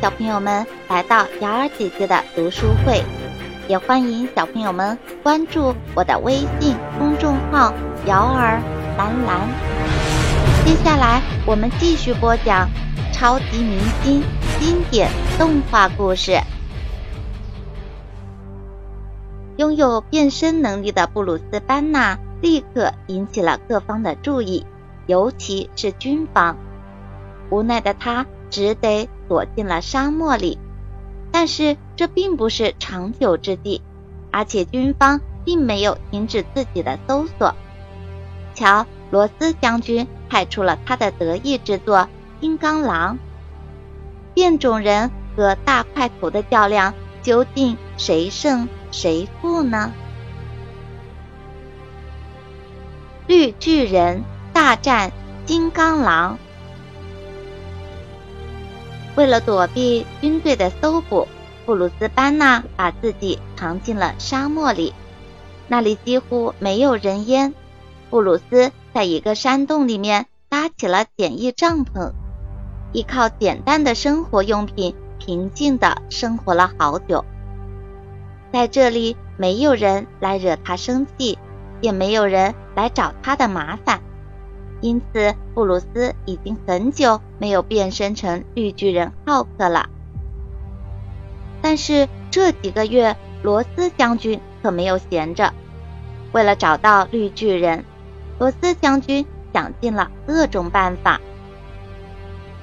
[0.00, 3.04] 小朋友们来到瑶儿姐姐的读书会，
[3.68, 7.70] 也欢迎小朋友们关注我的微信公众号
[8.08, 8.58] “瑶儿
[8.96, 9.46] 蓝蓝”。
[10.64, 12.66] 接下来我们继续播讲
[13.12, 14.22] 超级明星
[14.58, 16.40] 经典动画故事。
[19.58, 24.64] 拥有变身能力的布鲁斯·班纳立刻引起了各方的注意，
[25.06, 26.56] 尤其是军方。
[27.50, 30.58] 无奈的他只得躲进了沙漠里，
[31.30, 33.82] 但是这并不是长久之计，
[34.30, 37.54] 而且军方并没有停止自己的搜索。
[38.54, 42.08] 瞧，罗斯将军派出了他的得意之作——
[42.40, 43.18] 金刚狼。
[44.32, 49.92] 变种人和大块头的较量，究竟谁胜谁负呢？
[53.26, 55.12] 绿巨人大战
[55.46, 56.38] 金刚狼。
[59.16, 61.26] 为了躲避军队的搜捕，
[61.66, 64.94] 布鲁斯·班纳把自己藏进了沙漠里，
[65.68, 67.52] 那里几乎没有人烟。
[68.08, 72.12] 布鲁斯在一个山洞里面搭起了简易帐篷，
[72.92, 77.24] 依靠简单的生活用品，平静地生活了好久。
[78.52, 81.38] 在这里，没有人来惹他生气，
[81.80, 84.00] 也没有人来找他的麻烦。
[84.80, 89.88] 因此，布鲁斯已经很久没有变身成绿巨人浩克了。
[91.60, 95.52] 但是这几个月，罗斯将军可没有闲着。
[96.32, 97.84] 为了找到绿巨人，
[98.38, 101.20] 罗斯将军想尽了各种办法。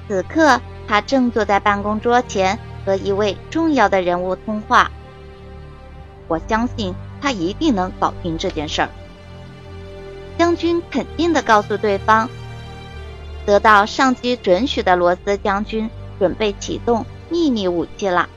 [0.08, 4.90] 此刻，他正坐在办公桌前和一位重要的人物通话。
[6.26, 8.88] 我相信他一定能搞定这件事儿。
[10.38, 12.28] 将军肯定地告诉对方，
[13.44, 18.28] 得到上级准许的罗斯将军准备启动秘密武器了。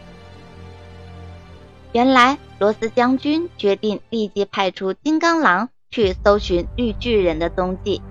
[1.94, 8.02] 原来，罗斯将军决定立即派出金刚狼去搜寻绿巨人的踪迹。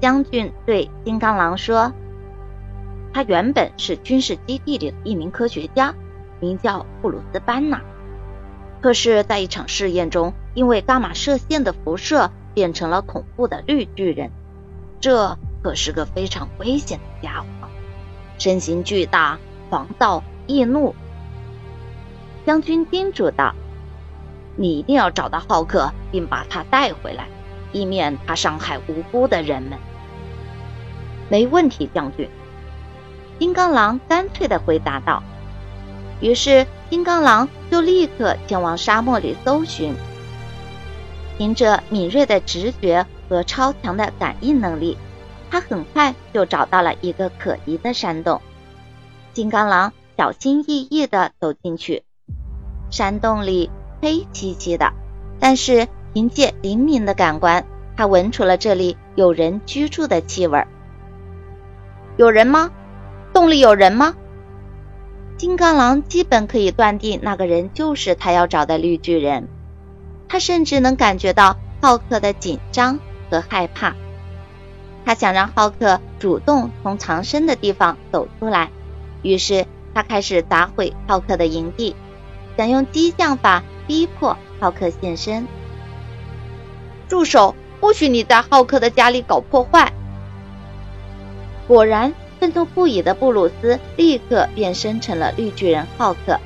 [0.00, 1.92] 将军对金刚狼说
[3.12, 5.94] ：“他原本是军事基地里的一名科学家，
[6.40, 7.80] 名叫布鲁斯·班纳。
[8.80, 14.30] 可是，在一场试验中，因为伽马射线的辐射。”变成了恐怖的绿巨人，
[14.98, 17.68] 这可是个非常危险的家伙，
[18.38, 20.94] 身形巨大，狂躁易怒。
[22.46, 23.54] 将军叮嘱道
[24.56, 27.28] ：“你一定要找到浩克，并把他带回来，
[27.72, 29.78] 以免他伤害无辜的人们。”
[31.28, 32.26] 没问题，将军。
[33.38, 35.22] 金刚狼干脆的回答道。
[36.22, 39.94] 于是，金刚狼就立刻前往沙漠里搜寻。
[41.38, 44.96] 凭着敏锐的直觉和超强的感应能力，
[45.50, 48.40] 他很快就找到了一个可疑的山洞。
[49.32, 52.04] 金刚狼小心翼翼地走进去，
[52.90, 53.70] 山洞里
[54.00, 54.92] 黑漆漆的，
[55.38, 57.66] 但是凭借灵敏的感官，
[57.96, 60.64] 他闻出了这里有人居住的气味。
[62.16, 62.70] 有人吗？
[63.34, 64.14] 洞里有人吗？
[65.36, 69.46] 金刚狼基本可以断定，那个人就是他要找的绿巨人。
[70.28, 72.98] 他甚至能感觉到浩克的紧张
[73.30, 73.94] 和害怕，
[75.04, 78.70] 他想让浩克主动从藏身的地方走出来，
[79.22, 81.94] 于是他开始砸毁浩克的营地，
[82.56, 85.46] 想用激将法逼迫浩克现身。
[87.08, 87.54] 住手！
[87.78, 89.92] 不许你在浩克的家里搞破坏！
[91.68, 96.40] 果然，愤怒不已的布鲁斯立刻变身成了绿巨人浩克，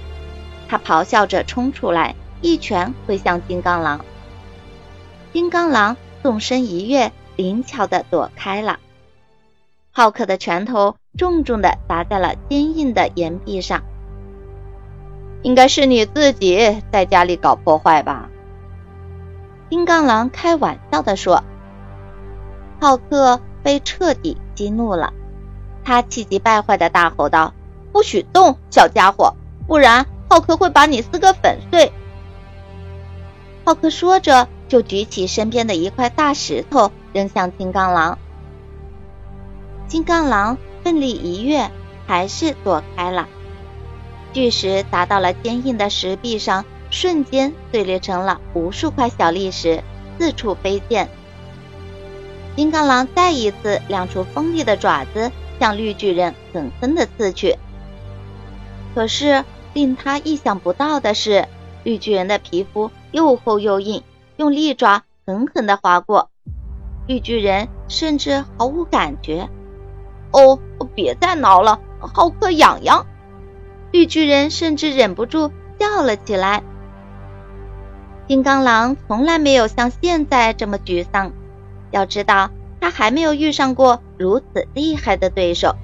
[0.69, 2.17] 他咆哮着冲出来。
[2.43, 4.05] 一拳挥向金刚狼，
[5.33, 8.79] 金刚狼纵身一跃，灵巧的躲开了。
[9.93, 13.83] 浩克的拳头重重的砸在了坚硬的岩壁上。
[15.43, 18.29] 应该是你自己在家里搞破坏吧？
[19.69, 21.45] 金刚狼开玩笑的说。
[22.81, 25.13] 浩克被彻底激怒了，
[25.85, 27.53] 他气急败坏的大吼道
[27.93, 29.35] ：“不许动，小家伙，
[29.67, 31.93] 不然浩克会把你撕个粉碎！”
[33.71, 38.19] 浩克说着，就举起身边的一块大石头扔向金刚狼。
[39.87, 41.71] 金刚狼奋力一跃，
[42.05, 43.29] 还是躲开了。
[44.33, 49.85] 巨石砸到了坚硬的石壁上，瞬间碎裂成了无数块小砾石，
[50.19, 51.09] 四处飞溅。
[52.57, 55.31] 金刚狼再一次亮出锋利的爪子，
[55.61, 57.57] 向绿巨人狠狠的刺去。
[58.97, 59.45] 可是
[59.75, 61.47] 令他意想不到的是，
[61.85, 62.91] 绿巨人的皮肤。
[63.13, 64.03] 又厚又硬，
[64.37, 66.31] 用利爪狠狠地划过，
[67.07, 69.49] 绿巨人甚至毫无感觉。
[70.33, 70.59] 哦，
[70.95, 73.07] 别再挠了，好硌痒痒！
[73.91, 76.63] 绿巨人甚至忍不住笑了起来。
[78.29, 81.33] 金刚狼从来没有像现在这么沮丧，
[81.91, 85.75] 要知道他还没有遇上过如此厉害的对手。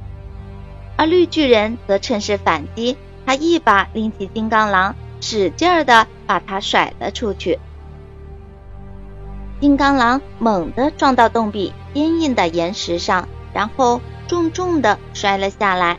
[0.96, 2.96] 而绿巨人则趁势反击，
[3.26, 7.58] 他一把拎起金刚狼，使劲儿的把他甩了出去。
[9.60, 15.98] 金刚狼猛地撞到洞壁坚硬的岩石上，然后重重的摔了下来。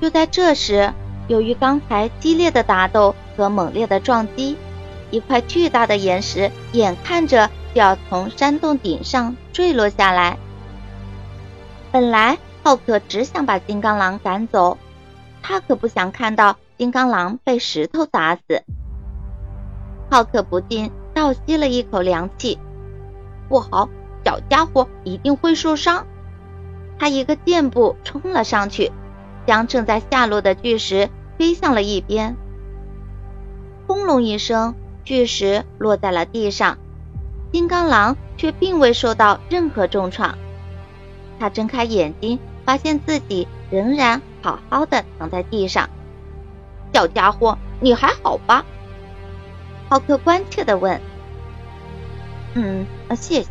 [0.00, 0.92] 就在这时，
[1.26, 4.56] 由于刚才激烈的打斗和猛烈的撞击，
[5.10, 10.38] 一块巨大的岩石眼看着就要从山洞顶上坠落下来。
[11.90, 14.78] 本来浩克只想把金刚狼赶走，
[15.42, 18.64] 他可不想看到金刚狼被石头砸死。
[20.10, 22.58] 浩克不禁倒吸了一口凉气，
[23.50, 23.90] 不好，
[24.24, 26.06] 小家伙一定会受伤。
[26.98, 28.90] 他一个箭步冲了上去。
[29.46, 32.36] 将正在下落的巨石推向了一边，
[33.86, 34.74] 轰隆一声，
[35.04, 36.78] 巨石落在了地上。
[37.52, 40.38] 金刚狼却并未受到任何重创，
[41.38, 45.90] 他睁开眼睛，发现自己仍然好好的躺在地上。
[46.92, 48.64] 小家伙，你还好吧？
[49.88, 51.00] 浩克关切的问。
[52.54, 53.48] 嗯，谢谢。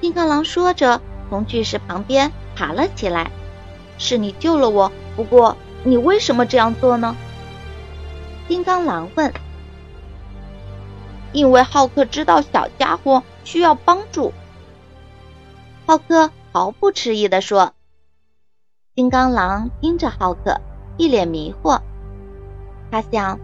[0.00, 3.30] 金刚狼说着，从巨石旁边爬了起来。
[3.98, 7.16] 是你救了我，不过你为什么这样做呢？
[8.46, 9.32] 金刚狼问。
[11.32, 14.32] 因为浩克知道小家伙需要帮助。
[15.84, 17.74] 浩克毫不迟疑的说。
[18.94, 20.60] 金刚狼盯着浩克，
[20.98, 21.80] 一脸迷惑。
[22.90, 23.38] 他想，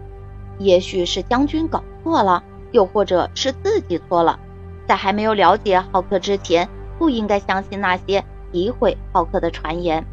[0.59, 4.39] 也许是将军搞错了，又或者是自己错了，
[4.87, 6.69] 在还没有了解浩克之前，
[6.99, 10.05] 不应该相信那些诋毁浩克的传言。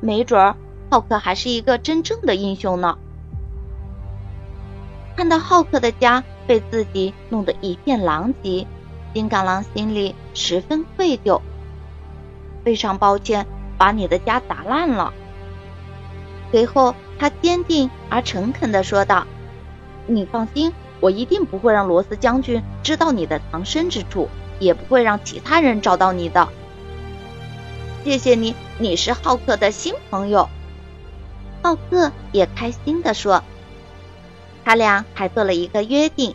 [0.00, 0.54] 没准儿，
[0.90, 2.96] 浩克还是一个真正的英雄呢。
[5.16, 8.66] 看到浩克的家被自己弄得一片狼藉，
[9.14, 11.40] 金刚狼心里十分愧疚，
[12.62, 13.46] 非常抱歉
[13.78, 15.12] 把你的家砸烂了。
[16.50, 19.26] 随后，他坚定而诚恳地说道
[20.06, 24.28] ：“你放心，我一定不会让罗斯将军知道你的藏身之处，
[24.58, 26.48] 也不会让其他人找到你的。”
[28.04, 30.48] 谢谢你，你是浩克的新朋友。
[31.62, 33.42] 浩克也开心地说
[34.64, 36.34] ：“他俩还做了一个约定，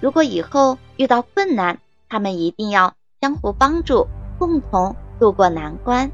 [0.00, 1.78] 如果以后遇到困难，
[2.08, 6.10] 他们一定要相互帮助，共同渡过难关。”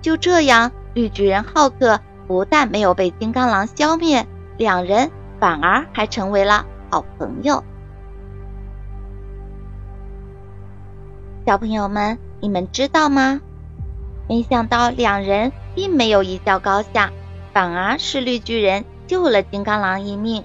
[0.00, 4.26] 就这样，绿巨人浩克不但没有被金刚狼消灭，
[4.56, 7.62] 两人反而还成为了好朋友。
[11.46, 12.18] 小朋友们。
[12.42, 13.42] 你们知道吗？
[14.26, 17.12] 没想到两人并没有一较高下，
[17.52, 20.42] 反而是绿巨人救了金刚狼一命，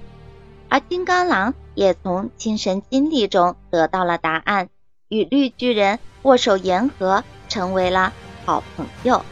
[0.68, 4.68] 而金刚狼也从亲身经历中得到了答案，
[5.08, 8.12] 与绿巨人握手言和，成为了
[8.44, 9.22] 好朋友。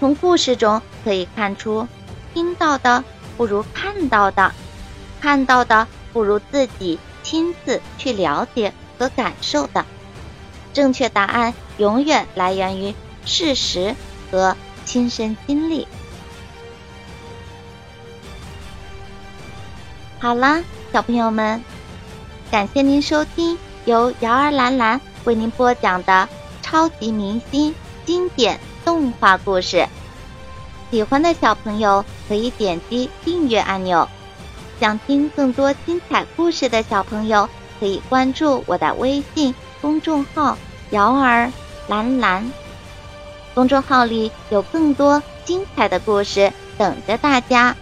[0.00, 1.86] 从故事中可以看出，
[2.32, 3.04] 听到的
[3.36, 4.50] 不如看到的，
[5.20, 9.84] 看到的不如自己亲自去了解和感受的。
[10.72, 12.94] 正确答案永远来源于
[13.26, 13.94] 事实
[14.30, 15.86] 和亲身经历。
[20.18, 20.62] 好啦，
[20.94, 21.62] 小朋友们，
[22.50, 26.26] 感谢您收听由瑶儿兰兰为您播讲的
[26.62, 27.74] 超级明星
[28.06, 29.86] 经典动画故事。
[30.90, 34.08] 喜欢的小朋友可以点击订阅按钮，
[34.80, 39.54] 想听更多精彩故事的小朋友可以关注我的微信。
[39.80, 40.58] 公众号
[40.90, 41.50] “瑶儿
[41.88, 42.52] 蓝蓝”，
[43.54, 47.74] 公众号里有更多精彩的故事等着大家。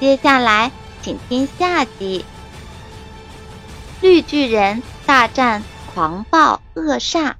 [0.00, 2.24] 接下来，请听下集：
[4.00, 5.62] 绿巨人大战
[5.92, 7.34] 狂暴恶煞。